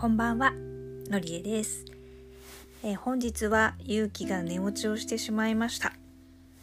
[0.00, 0.52] こんばんは。
[1.10, 1.84] のりえです、
[2.84, 5.92] えー、本日は勇気が寝落ちをしてしまいました。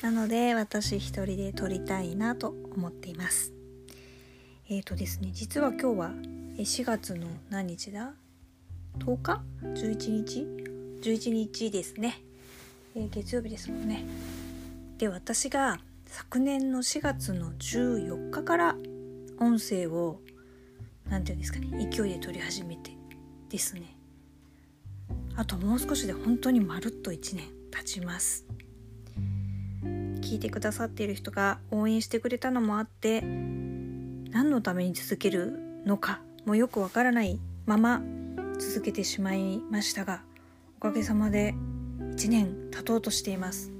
[0.00, 3.52] なので私一人で撮りたいなと思っています。
[4.70, 6.10] えーとですね実は今日は
[6.58, 8.12] 4月の何日だ
[9.00, 10.46] ？10日 ?11 日
[11.02, 12.22] ?11 日ですね、
[12.94, 14.04] えー、月曜日ですもんね。
[14.98, 18.76] で私が昨年の4月の14日から
[19.40, 20.20] 音声を
[21.10, 22.95] 何て言うんですかね勢いで撮り始めて
[23.56, 23.96] ですね。
[25.34, 28.44] あともう少しで本当にまるっと1年経ちます。
[30.20, 38.02] 聞いてくださっている人が応援してくれたのもあって何のために続けるのかもよくわからないまま
[38.58, 40.22] 続けてしまいましたが
[40.78, 41.54] おかげさまで
[42.00, 43.72] 1年経とうとしています。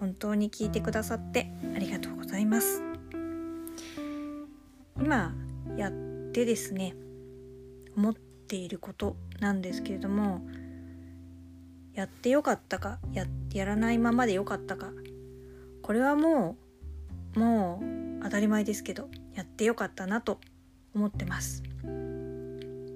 [0.00, 2.82] 本当に聞いてくださってありがとうございます。
[4.96, 5.32] 今
[5.76, 5.92] やっ
[6.32, 6.96] てですね
[7.96, 8.14] 思っ
[8.46, 10.42] ていることなんですけれども
[11.94, 14.90] やってよかったかややらないままでよかったか。
[15.82, 16.56] これはも
[17.36, 17.80] うも
[18.20, 20.40] う当たり前ですけどやってよかったなと
[20.94, 21.62] 思ってます。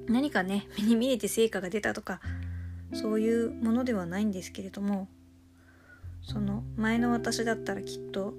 [0.09, 2.21] 何かね目に見えて成果が出たとか
[2.95, 5.09] そういうものではないんですけれども
[6.23, 8.35] その前の私だったらきっと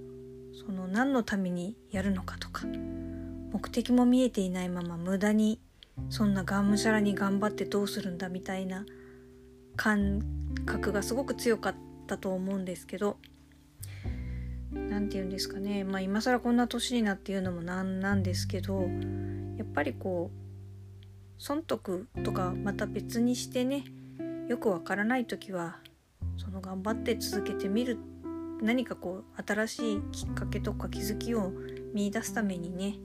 [0.65, 5.59] その何のためにやるのかとか目的も見えていないまま無駄に
[6.09, 8.85] そんながむしゃらに頑張ってどうするんだみたいな
[9.75, 10.21] 感
[10.65, 11.75] 覚がすごく強かっ
[12.07, 13.17] たと思うんですけど
[14.71, 15.83] 何て言うんですかね。
[15.83, 18.81] まあ今更こんな年になって言うのもなんなんですけど
[19.57, 20.49] やっぱりこう
[21.37, 23.83] 損得とかまた別にしてね
[24.47, 25.77] よくわからない時は
[26.37, 27.97] その頑張って続けてみる
[28.61, 31.51] 何かこう新しいきっかけとか気づきを
[31.93, 32.95] 見いだすためにね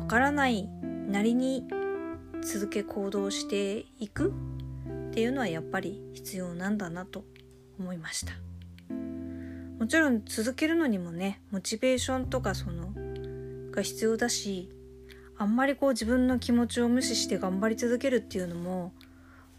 [0.00, 0.68] わからない
[1.12, 1.64] なりに
[2.42, 4.32] 続け行動していく
[5.10, 7.24] っていうのはやっぱり必要なんだなと
[7.78, 8.32] 思いました。
[9.78, 12.92] もちろん続けるのにもねモチベーションとかその
[13.72, 14.70] が必要だし
[15.36, 18.92] あんまりこう自分の気持ちを無視して頑張り続けるっていうのも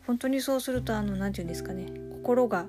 [0.07, 2.65] 本当にそうするとあの何て言うんですかね心が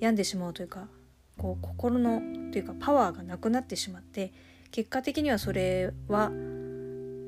[0.00, 0.88] 病んでしまうというか
[1.36, 2.20] こう心の
[2.50, 4.32] というかパワーがなくなってしまって
[4.70, 6.32] 結果的にはそれは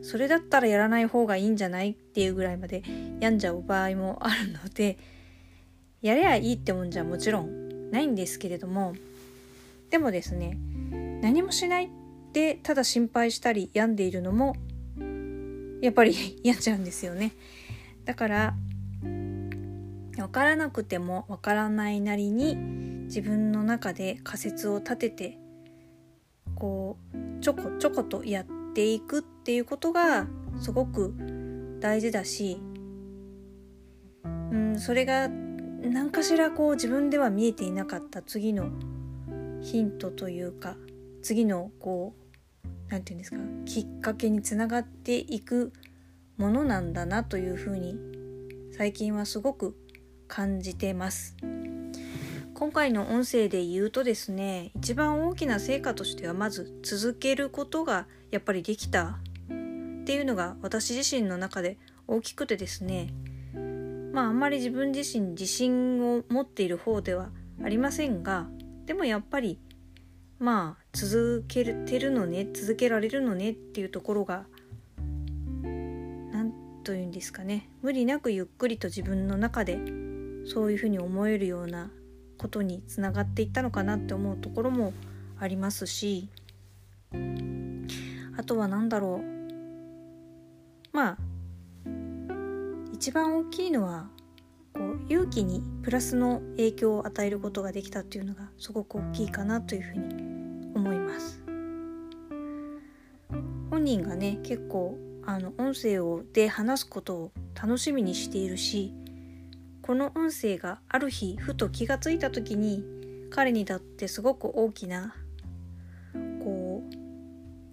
[0.02, 1.90] それだったらやらない方がいいんじゃない？
[1.90, 2.82] っていうぐらいまで
[3.20, 4.98] 病んじゃう場合もあるので
[6.00, 8.94] やればいいってもんじゃもちろんないんですけれども
[9.90, 10.58] でもですね
[11.22, 11.90] 何もしない
[12.32, 14.56] でただ心配したり病んでいるのも
[15.80, 17.32] やっぱり病んじゃうんですよね。
[18.04, 18.54] だから
[19.02, 22.56] 分からなくても分からないなりに
[23.06, 25.38] 自分の中で仮説を立てて
[26.54, 30.26] こうちょこちょことやってっていくっていうことが
[30.58, 31.14] すごく
[31.78, 32.58] 大事だし、
[34.24, 38.70] うん、それが何かしらこう自分では見えていなかった次の
[39.60, 40.76] ヒントというか
[41.22, 42.14] 次のこ
[42.64, 45.74] う何て言うんですかきっかけにつながっていく
[46.38, 47.96] ものなんだなというふうに
[48.74, 49.76] 最近はすごく
[50.28, 51.36] 感じてます。
[52.62, 59.18] 今回の音声で言うとですね一番大きな成果としてはまず続けることがやっぱりできた。
[59.48, 63.12] っていうのが私自身の中で大きくてですね。
[64.12, 67.30] まああんまり自分自身自信を持っている方では
[67.64, 68.46] ありませんが
[68.86, 69.58] でもやっぱり
[70.38, 74.46] まあ続けてるのね続けられるのねっていうところが
[75.64, 76.52] 何
[76.84, 77.68] と言うんですかね。
[77.82, 79.80] 無理なくゆっくりと自分の中で
[80.46, 81.90] そういうふうに思えるような
[82.42, 84.92] ことにつながっていったのかなって思うところも
[85.38, 86.28] ありますし
[88.36, 89.32] あとは何だろう。
[90.92, 91.18] まあ
[92.92, 94.08] 一番大きいのは
[94.74, 101.40] こう勇気にプラスの影響を与えることができたっていうのがすごく大きいかなというふうに思います。
[103.70, 108.92] 本人がね結構あの音声をで話すことを楽しみにしているし
[109.82, 112.84] この音声がある日ふと気がついた時に
[113.30, 115.16] 彼にとってすごく大きな
[116.44, 116.94] こう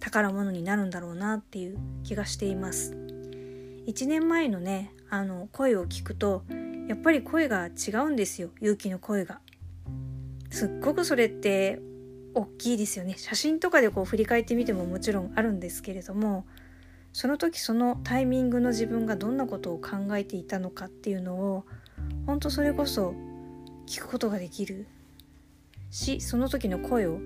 [0.00, 2.96] 宝物になるんだろうなっていう気がしています。
[3.86, 6.42] 1年前のねあの声を聞くと
[6.88, 9.40] やっぱり声が違うんですよ勇気の声が。
[10.50, 11.80] すっごくそれって
[12.34, 13.14] 大きいですよね。
[13.18, 16.44] 写真とかでこう振り返ってみてももちろんあるんですけれども
[17.12, 21.64] その時そのタイミングの自分がどんなことを考えていたのかっていうのを
[22.26, 23.14] 本当それこそ
[23.86, 24.86] 聞くことができる。
[25.90, 27.18] しその時の声を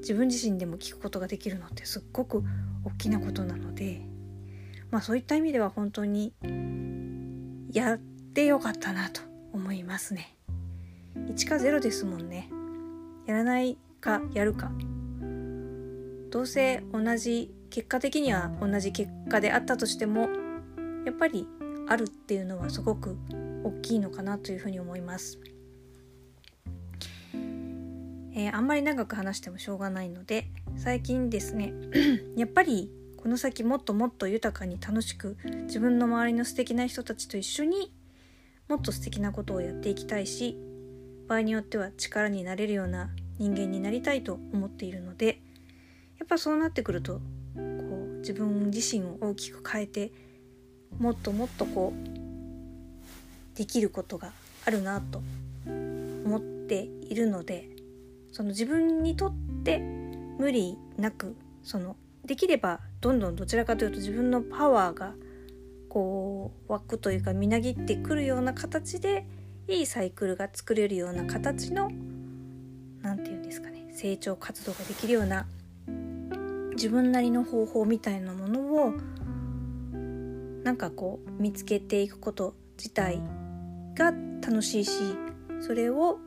[0.00, 2.42] 自分自身でも聞くことができるのってすっごく
[2.84, 4.02] 大きなことなので
[4.90, 6.32] まあそういった意味では本当に
[7.72, 9.22] やってよかったなと
[9.52, 10.36] 思いますね。
[11.16, 12.50] 1か0ですもんね。
[13.26, 14.70] やらないかやるか。
[16.30, 20.28] どうせ同じ結果的には同じ結果であったとしても
[21.04, 21.46] やっぱり
[21.88, 23.16] あるっていうのはすごく
[23.64, 25.38] 大きいのかなというふうに思います。
[28.32, 30.46] えー、あんまり長く話してもしょうがないので
[30.76, 31.72] 最近ですね
[32.36, 37.92] やっぱりこの先もっともっと豊かに楽しく自分の周りの素敵な人たちと一緒に
[38.68, 40.56] もっと素敵なことをやっていきたいし
[41.28, 45.42] 場合によっては力になれるような人間になりたいと思っているので
[46.18, 47.20] やっぱそうなってくるとこ
[47.56, 50.12] う自分自身を大きく変えて
[50.98, 52.09] もっともっとこう
[53.60, 54.32] できることが
[54.64, 55.20] あるなと
[55.66, 57.68] 思っているので
[58.32, 59.34] その自分にとっ
[59.64, 59.80] て
[60.38, 65.12] 無理なくそのできればどんどんどちらかというと自分のパワーが
[65.90, 69.26] こう湧くというかみなぎってくるような形で
[69.68, 71.90] いいサイクルが作れるような形の
[73.02, 75.46] 何て言うんですかね成長活動ができるような
[76.76, 78.94] 自分なりの方法みたいなものを
[80.64, 83.20] なんかこう見つけていくこと自体
[84.00, 84.92] が楽しいし
[85.60, 86.18] それを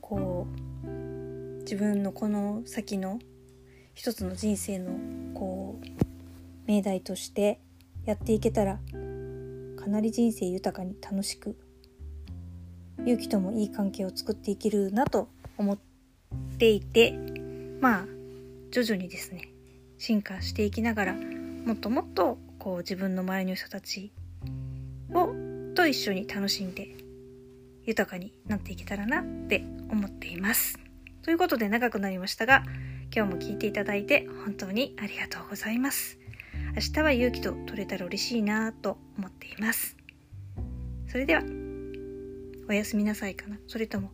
[0.00, 0.48] こ
[0.84, 0.88] う
[1.60, 3.20] 自分のこの先の
[3.94, 4.90] 一つの人生の
[5.32, 5.86] こう
[6.66, 7.60] 命題として
[8.04, 8.80] やっていけたら
[9.76, 11.56] かなり人生豊かに楽しく
[12.98, 15.78] 勇気ともいい関係を作っていけるなと思っ
[16.58, 17.12] ていて
[17.80, 18.06] まあ
[18.72, 19.50] 徐々にですね
[19.98, 24.12] 進化していきながらもっともっとこう自分の周りの人たち
[25.14, 25.41] を
[25.74, 26.88] と一緒に楽しんで
[27.84, 30.78] 豊かになっていけたらなって思っています。
[31.22, 32.64] ということで長くなりましたが
[33.14, 36.18] 今日も聞いていただいて本当にありがとうございます。
[36.74, 39.96] 明日は勇気と取れたら嬉しいなと思っています。
[41.08, 41.42] それでは
[42.68, 44.10] おやすみなさいかなそれとも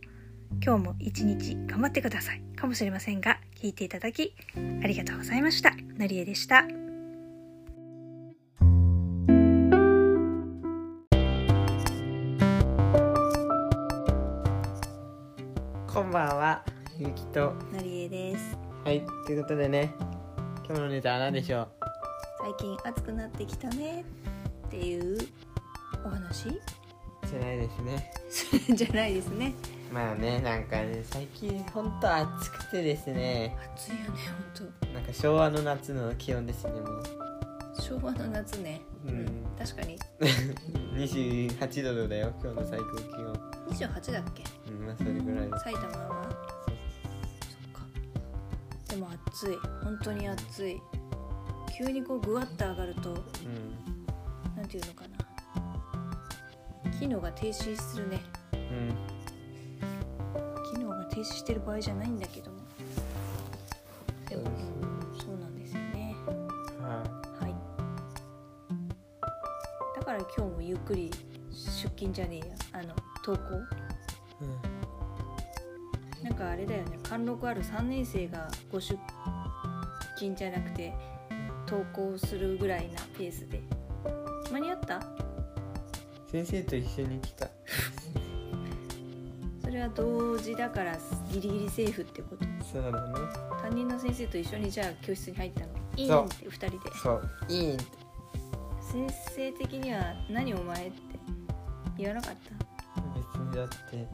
[0.61, 4.33] 今日も一日頑張ってくださいかもしれませんが聞いていただき
[4.83, 5.73] ありがとうございました。
[5.97, 6.88] なりえでした。
[16.09, 16.63] んばんは、
[16.97, 17.53] ゆきと。
[17.71, 18.57] なりえです。
[18.83, 19.93] はい、ということでね、
[20.65, 21.67] 今日のネタは何でしょう？
[22.41, 24.03] 最近暑くなってきたね
[24.67, 25.19] っていう
[26.03, 26.49] お話？
[26.49, 28.11] じゃないですね。
[28.75, 29.53] じゃないですね。
[29.93, 34.09] まあね、なんかね、最近ほんと暑くてですね、暑いよね、
[34.87, 37.03] 本なんか昭和の夏の気温ですね、もう。
[37.75, 37.81] 当。
[37.83, 38.81] 昭和の夏ね。
[39.05, 39.27] うん
[39.59, 39.99] 確かに。
[40.97, 43.48] 28度だよ、今日の最高気温。
[43.71, 44.43] 28だっけ？
[44.71, 45.49] うん、まあそれぐらい。
[45.61, 46.29] 埼玉は？
[46.63, 47.81] そっか。
[48.87, 49.57] でも暑い。
[49.83, 50.81] 本当に暑い。
[51.77, 53.17] 急にこうぐわっと上がると、うん。
[54.57, 55.17] なんていうのかな。
[56.99, 58.19] 機能が停止するね。
[58.53, 58.93] うん。
[60.73, 62.57] 機能が停止してる場合じゃないんだけども。
[64.27, 66.15] でも、そうですうんそうなんですよね。
[66.81, 67.03] は
[67.39, 67.55] はい。
[69.95, 71.09] だから今日もゆっくり
[71.51, 72.93] 出勤じゃねえやあの
[73.25, 73.57] 登校い。
[74.41, 76.23] うん。
[76.23, 78.97] なんかあれだよね貫禄ある3年生がご出
[80.17, 80.93] 勤じゃなくて
[81.67, 83.61] 登校するぐらいなペースで
[84.51, 84.99] 間に合った？
[86.31, 87.47] 先生と一緒に来た。
[89.63, 90.97] それは同時だから
[91.31, 92.45] ギリギリセーフってこと？
[92.65, 93.13] そうだね。
[93.61, 95.67] 担任の先生と一緒にじゃあ教室に入ったの？
[95.95, 96.77] いいんって2人で？
[97.01, 97.29] そう。
[97.47, 97.85] いいんって。
[98.81, 100.97] 先生的には「何お前」って
[101.97, 102.58] 言わなかった？
[103.49, 104.07] 別にだって。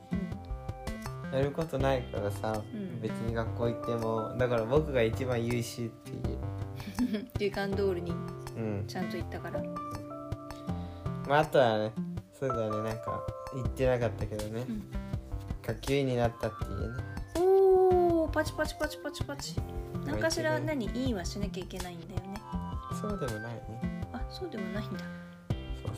[1.32, 1.38] うん。
[1.38, 3.02] やることないからさ、うん。
[3.02, 4.36] 別に学校行っても。
[4.38, 7.28] だから僕が一番優秀っていう。
[7.38, 8.12] 時間通りに
[8.58, 8.84] うん。
[8.88, 9.62] ちゃんと言ったから。
[11.28, 11.92] まああとはね
[12.40, 13.26] そうだねなんか
[13.56, 14.84] 言ってなかったけどね、うん。
[15.66, 17.04] 学級委員になったっていうね。
[17.40, 19.56] おーパチパチパチパチパチ。
[20.06, 22.42] 何かしら何委員はしなきゃいけないんだよね。
[23.02, 24.08] そうでもないね。
[24.14, 25.00] あそうでもないんだ。
[25.84, 25.90] そ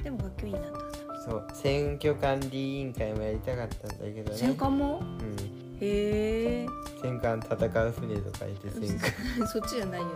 [0.00, 0.78] うでも学級委員になった。
[0.78, 0.85] んだ
[1.28, 4.38] そう選挙管理委員会もやりたかったんだけどね。
[4.38, 5.00] 戦艦も？
[5.00, 5.36] うん。
[5.80, 6.66] へえ。
[7.02, 8.98] 戦艦戦う船とか言って戦
[9.38, 10.12] 艦 そっちじゃないよね。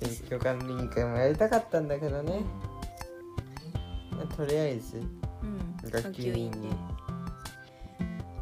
[0.00, 0.08] うん。
[0.08, 2.42] 選挙管理委員会もやりたかったんだけどね、
[4.10, 5.00] まあとりあえずう
[5.46, 5.90] ん。
[5.90, 6.68] 学級委員ね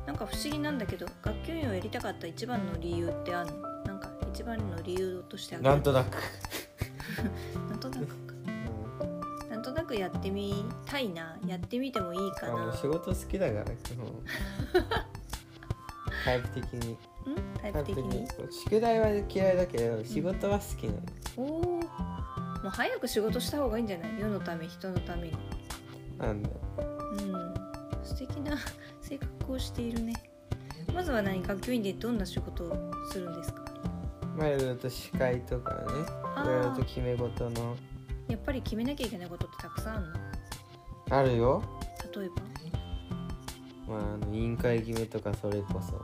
[0.07, 3.61] なんか不思議なんだけど学級委員をやりたかった一番の理由ってあるの？
[3.85, 5.65] なんか一番の理由としてある？
[5.65, 6.17] なんとなく、
[7.71, 8.07] なんとなく
[9.91, 12.69] くやってみたいなやってみてもいいかな。
[12.69, 14.07] う仕事好きだから基本
[16.25, 16.97] タイプ的にん
[17.61, 18.27] タイプ的に
[18.69, 21.01] 宿題は嫌いだけど仕事は好きなの、
[21.37, 21.81] おおも
[22.67, 24.21] う早く仕事した方がいいんじゃない？
[24.21, 25.37] 世のため人のために。
[26.19, 27.55] なんだようん。
[28.05, 28.57] 素敵な
[29.01, 30.13] 性格をしているね。
[30.95, 33.65] まずは何学級委員でどんな仕事をするんですか？
[34.37, 35.81] まあいろいろと司会とかね
[36.45, 37.77] いろいろと決め事の
[38.31, 40.15] やっぱり決めなきゃいけないことってたくさんあるの？
[41.19, 41.63] あるよ。
[42.15, 43.95] 例えば？
[43.95, 46.01] まああの委員会決めとかそれこそ。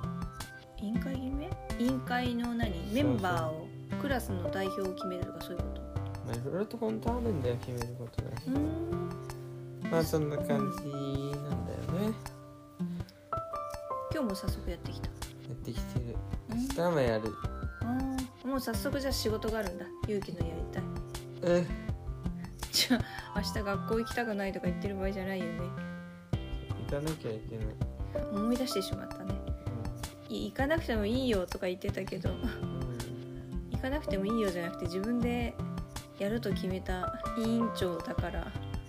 [0.83, 1.51] 委員会決め？
[1.79, 2.73] 委員会の何？
[2.93, 3.69] メンバーを
[4.01, 5.81] クラスの代表を決めるとかそういうこと？
[6.27, 9.91] まあいろいろと本当あるんだよ決めることがうーん。
[9.91, 12.15] まあそんな感じなんだよね。
[14.13, 15.07] 今日も早速やってきた。
[15.09, 15.13] や
[15.53, 16.17] ってきてる。
[16.51, 16.59] うん。
[16.63, 17.33] 明日もやる。
[17.83, 18.47] あー。
[18.49, 19.85] もう早速じゃあ仕事があるんだ。
[20.09, 20.83] 勇気のやりたい
[21.43, 21.67] え
[22.77, 22.99] じゃ
[23.35, 25.53] あ明日学校行きたくないとか言ってる場合じゃないよね。
[26.85, 28.29] 行かなきゃいけない。
[28.35, 29.35] 思い出してしまったね。
[30.29, 32.29] い行かなくてもいいよとか言ってたけど。
[32.29, 33.71] うん。
[33.73, 35.55] 行かなくてもいいよじゃなくて自分で
[36.19, 38.41] やると決めた委員長だから。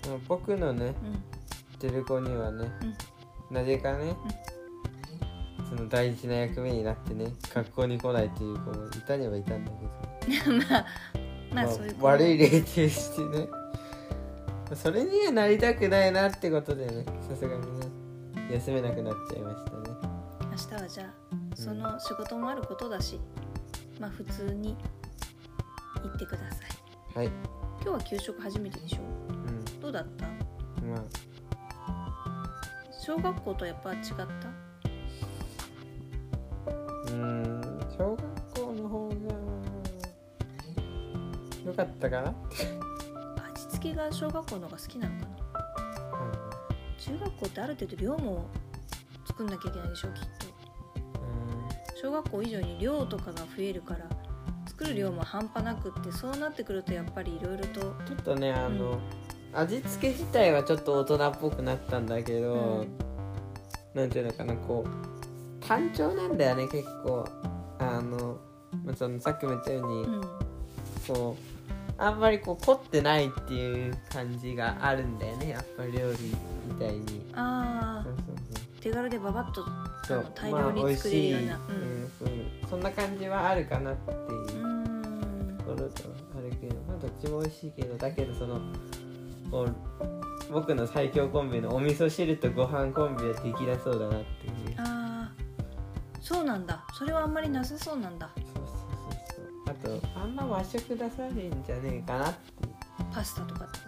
[0.05, 0.93] まあ僕のねうん。
[1.79, 2.69] 知ってる子にはね、
[3.49, 4.17] なぜかね、
[5.69, 9.71] その大事な役目になってね学校に来ないっていう子もいたにはいたんだ
[10.25, 10.85] けど、 まあ
[11.53, 13.47] まあそういう子悪い例としてね
[14.75, 17.87] それにはなりたくないなってことでねさすがにね
[18.51, 19.77] 休めなくなっちゃいましたね。
[20.51, 21.07] 明日はじゃあ
[21.55, 23.19] その仕事もあることだし、
[23.99, 24.75] まあ普通に
[26.03, 26.57] 行ってくださ
[27.15, 27.17] い。
[27.17, 27.27] はい。
[27.27, 28.97] 今日は給食初めてでしょ？
[29.29, 29.81] うん。
[29.81, 30.25] どうだった？
[30.27, 30.33] ま
[31.87, 32.43] あ。
[32.99, 34.23] 小学校とやっぱ違った？
[36.73, 37.61] うーん
[37.97, 39.15] 小学校の方が
[41.65, 42.35] 良かったかな
[43.87, 45.37] 味付けが小学校の方が好きなのかな？
[46.97, 48.49] 中学校ってある程度量も
[49.25, 50.47] 作んなきゃいけないでしょきっと。
[50.95, 54.07] うん小学校以上に量とかが増えるから
[54.67, 58.99] 作る量も半端なくってそうなってくるとやっぱりいろいろとちょっとねあの、
[59.53, 62.87] 味付け自体はちょっと大人っぽくなったんだけど、うん。
[63.95, 67.27] なんていうのかなこう単調なんだよね結構。
[67.79, 68.37] あの、
[68.85, 70.21] まあ、そのさっきも言ったように、うん。
[71.07, 71.56] こう
[71.99, 75.49] あんまりこう凝ってないっていう感じがあるんだよね。
[75.49, 76.35] やっぱ料理
[76.67, 77.25] みたいに。
[77.33, 79.65] ああそうそう手軽でババッと
[80.07, 80.25] そう。
[80.35, 81.89] 大量に作れるような、まあ美味しい。
[81.89, 82.11] うん。
[82.19, 82.69] そう。
[82.69, 85.57] そんな感じはあるかなっていううんうん。
[85.57, 86.75] ところとあるけど。
[86.87, 88.61] まあどっちも美味しいけどだけどその
[89.49, 89.75] こう
[90.51, 94.75] 僕の最強コンビのお味噌汁とご飯コンビはできなそうだなっていう。
[94.77, 95.31] ああ
[96.21, 96.85] そうなんだ。
[96.93, 98.29] それはあんまりなさそうなんだ
[99.83, 102.39] とあんま和食出されんじゃねえかなって
[103.13, 103.83] パスタとかってこ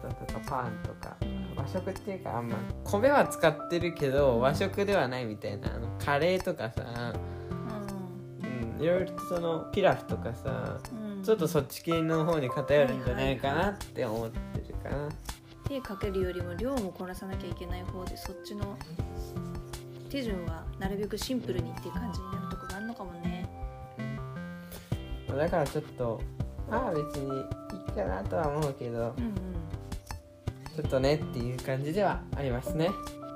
[0.00, 1.16] パスタとかパンとか。
[1.22, 5.74] うん和食っていうかあんま米は使ってるけど和食ではないみたいな。
[5.74, 7.18] あのカレーとかさ、と
[8.78, 15.08] うん、いろいろとそのピラフとかさうん、うん、ちょっとそっち系の方に偏るんじゃないかなって思ってるかな、
[15.68, 18.76] 手かけるよりも量もこなさなきゃいけない方でそっちの
[20.10, 22.61] 手順はなるべくシンプルにっていう感じになると
[25.36, 26.20] だからちょっと
[26.70, 27.40] まあ別にい
[27.88, 29.34] いかなとは思うけどうんうん
[30.74, 32.88] ちょっとねっていう感じではありますね。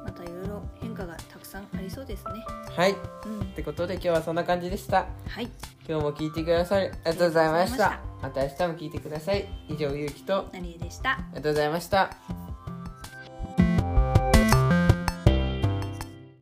[0.04, 2.30] またいろいろ変化がたくさんありそうですね。
[2.74, 2.92] はい。
[2.92, 2.94] っ
[3.26, 3.46] うん。
[3.48, 5.06] てことで今日はそんな感じでした。
[5.28, 5.48] はい。
[5.86, 7.90] 今日も聞いてくださりありがとうございました。
[7.90, 8.42] ありまた。
[8.42, 9.46] 明日も聞いてください。
[9.68, 10.36] 以上ゆうきと。
[10.38, 11.18] あ何でした。
[11.32, 12.10] りがとうございました